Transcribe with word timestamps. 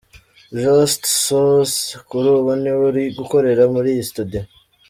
Just 0.61 1.03
Jose 1.27 1.77
kuri 2.09 2.27
ubu 2.37 2.51
ni 2.61 2.71
we 2.77 2.83
uri 2.89 3.03
gukorera 3.17 3.63
muri 3.73 3.87
iyi 3.93 4.03
studio. 4.09 4.41